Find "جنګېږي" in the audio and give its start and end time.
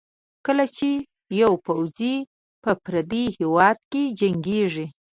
4.19-4.85